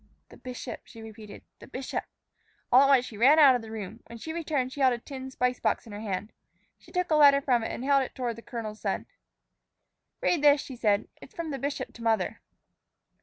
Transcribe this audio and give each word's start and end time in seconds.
"The 0.29 0.37
bishop!" 0.37 0.79
she 0.85 0.99
repeated; 1.03 1.43
"the 1.59 1.67
bishop!" 1.67 2.05
All 2.71 2.81
at 2.81 2.87
once 2.87 3.05
she 3.05 3.19
ran 3.19 3.37
out 3.37 3.53
of 3.53 3.61
the 3.61 3.69
room. 3.69 4.01
When 4.07 4.17
she 4.17 4.33
returned, 4.33 4.73
she 4.73 4.81
held 4.81 4.93
a 4.93 4.97
tin 4.97 5.29
spice 5.29 5.59
box 5.59 5.85
in 5.85 5.93
her 5.93 5.99
hand. 5.99 6.33
She 6.79 6.91
took 6.91 7.11
a 7.11 7.15
letter 7.15 7.39
from 7.39 7.63
it 7.63 7.71
and 7.71 7.83
held 7.85 8.01
it 8.01 8.15
toward 8.15 8.35
the 8.35 8.41
colonel's 8.41 8.81
son. 8.81 9.05
"Read 10.19 10.41
this," 10.43 10.59
she 10.59 10.75
said. 10.75 11.07
"It's 11.21 11.35
from 11.35 11.51
the 11.51 11.59
bishop 11.59 11.93
to 11.93 12.01
mother." 12.01 12.41